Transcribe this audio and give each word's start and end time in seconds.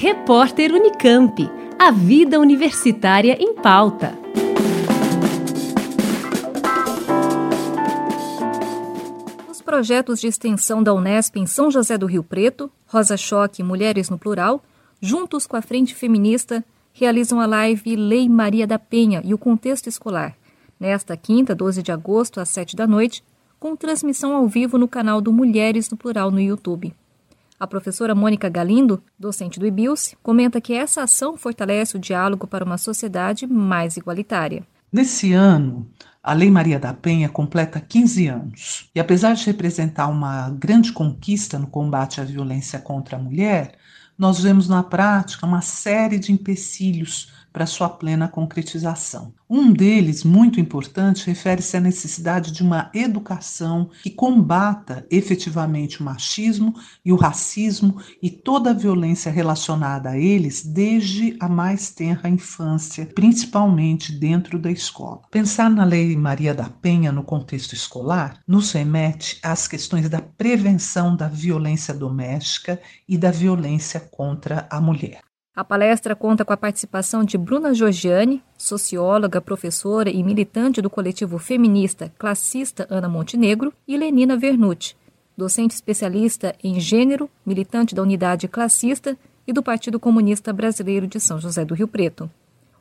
Repórter 0.00 0.72
Unicamp. 0.72 1.50
A 1.76 1.90
vida 1.90 2.38
universitária 2.38 3.36
em 3.40 3.52
pauta. 3.52 4.16
Os 9.50 9.60
projetos 9.60 10.20
de 10.20 10.28
extensão 10.28 10.84
da 10.84 10.94
Unesp 10.94 11.34
em 11.34 11.46
São 11.46 11.68
José 11.68 11.98
do 11.98 12.06
Rio 12.06 12.22
Preto, 12.22 12.70
Rosa 12.86 13.16
Choque 13.16 13.60
Mulheres 13.60 14.08
no 14.08 14.16
Plural, 14.16 14.62
juntos 15.00 15.48
com 15.48 15.56
a 15.56 15.62
Frente 15.62 15.96
Feminista, 15.96 16.64
realizam 16.92 17.40
a 17.40 17.46
live 17.46 17.96
Lei 17.96 18.28
Maria 18.28 18.68
da 18.68 18.78
Penha 18.78 19.20
e 19.24 19.34
o 19.34 19.38
Contexto 19.38 19.88
Escolar, 19.88 20.36
nesta 20.78 21.16
quinta, 21.16 21.56
12 21.56 21.82
de 21.82 21.90
agosto, 21.90 22.38
às 22.38 22.50
7 22.50 22.76
da 22.76 22.86
noite, 22.86 23.24
com 23.58 23.74
transmissão 23.74 24.32
ao 24.36 24.46
vivo 24.46 24.78
no 24.78 24.86
canal 24.86 25.20
do 25.20 25.32
Mulheres 25.32 25.90
no 25.90 25.96
Plural 25.96 26.30
no 26.30 26.40
YouTube. 26.40 26.94
A 27.58 27.66
professora 27.66 28.14
Mônica 28.14 28.48
Galindo, 28.48 29.02
docente 29.18 29.58
do 29.58 29.66
IBILS, 29.66 30.14
comenta 30.22 30.60
que 30.60 30.72
essa 30.72 31.02
ação 31.02 31.36
fortalece 31.36 31.96
o 31.96 31.98
diálogo 31.98 32.46
para 32.46 32.64
uma 32.64 32.78
sociedade 32.78 33.48
mais 33.48 33.96
igualitária. 33.96 34.62
Nesse 34.92 35.32
ano, 35.32 35.90
a 36.22 36.32
Lei 36.32 36.50
Maria 36.50 36.78
da 36.78 36.94
Penha 36.94 37.28
completa 37.28 37.80
15 37.80 38.28
anos. 38.28 38.90
E 38.94 39.00
apesar 39.00 39.34
de 39.34 39.44
representar 39.44 40.06
uma 40.06 40.50
grande 40.50 40.92
conquista 40.92 41.58
no 41.58 41.66
combate 41.66 42.20
à 42.20 42.24
violência 42.24 42.78
contra 42.78 43.16
a 43.16 43.20
mulher, 43.20 43.72
nós 44.16 44.40
vemos 44.40 44.68
na 44.68 44.84
prática 44.84 45.44
uma 45.44 45.60
série 45.60 46.18
de 46.18 46.30
empecilhos 46.30 47.32
para 47.52 47.66
sua 47.66 47.88
plena 47.88 48.28
concretização. 48.28 49.32
Um 49.50 49.72
deles, 49.72 50.24
muito 50.24 50.60
importante, 50.60 51.26
refere-se 51.26 51.76
à 51.76 51.80
necessidade 51.80 52.52
de 52.52 52.62
uma 52.62 52.90
educação 52.92 53.90
que 54.02 54.10
combata 54.10 55.06
efetivamente 55.10 56.00
o 56.00 56.04
machismo 56.04 56.74
e 57.04 57.12
o 57.12 57.16
racismo 57.16 57.96
e 58.22 58.30
toda 58.30 58.70
a 58.70 58.74
violência 58.74 59.32
relacionada 59.32 60.10
a 60.10 60.18
eles 60.18 60.64
desde 60.64 61.36
a 61.40 61.48
mais 61.48 61.90
tenra 61.90 62.28
infância, 62.28 63.06
principalmente 63.14 64.12
dentro 64.12 64.58
da 64.58 64.70
escola. 64.70 65.22
Pensar 65.30 65.70
na 65.70 65.84
Lei 65.84 66.14
Maria 66.16 66.54
da 66.54 66.68
Penha 66.68 67.10
no 67.10 67.22
contexto 67.22 67.74
escolar 67.74 68.40
nos 68.46 68.72
remete 68.72 69.38
às 69.42 69.66
questões 69.66 70.08
da 70.10 70.20
prevenção 70.20 71.16
da 71.16 71.26
violência 71.26 71.94
doméstica 71.94 72.80
e 73.08 73.16
da 73.16 73.30
violência 73.30 73.98
contra 73.98 74.66
a 74.70 74.80
mulher. 74.80 75.27
A 75.58 75.64
palestra 75.64 76.14
conta 76.14 76.44
com 76.44 76.52
a 76.52 76.56
participação 76.56 77.24
de 77.24 77.36
Bruna 77.36 77.74
Giorgiani, 77.74 78.40
socióloga, 78.56 79.40
professora 79.40 80.08
e 80.08 80.22
militante 80.22 80.80
do 80.80 80.88
coletivo 80.88 81.36
feminista 81.36 82.12
classista 82.16 82.86
Ana 82.88 83.08
Montenegro, 83.08 83.72
e 83.84 83.96
Lenina 83.96 84.36
Vernucci, 84.36 84.96
docente 85.36 85.74
especialista 85.74 86.54
em 86.62 86.78
gênero, 86.78 87.28
militante 87.44 87.92
da 87.92 88.02
unidade 88.02 88.46
classista 88.46 89.18
e 89.48 89.52
do 89.52 89.60
Partido 89.60 89.98
Comunista 89.98 90.52
Brasileiro 90.52 91.08
de 91.08 91.18
São 91.18 91.40
José 91.40 91.64
do 91.64 91.74
Rio 91.74 91.88
Preto. 91.88 92.30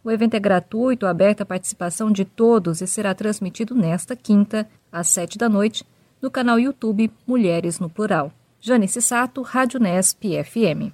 O 0.03 0.11
evento 0.11 0.35
é 0.35 0.39
gratuito, 0.39 1.07
aberto 1.07 1.41
à 1.41 1.45
participação 1.47 2.11
de 2.11 2.25
todos 2.25 2.79
e 2.79 2.85
será 2.85 3.15
transmitido 3.15 3.73
nesta 3.73 4.15
quinta, 4.15 4.69
às 4.91 5.07
sete 5.07 5.35
da 5.35 5.49
noite, 5.49 5.83
no 6.21 6.29
canal 6.29 6.59
YouTube 6.59 7.11
Mulheres 7.25 7.79
no 7.79 7.89
Plural. 7.89 8.31
Janice 8.61 9.01
Sato, 9.01 9.41
Rádio 9.41 9.79
Nesp 9.79 10.21
FM. 10.43 10.93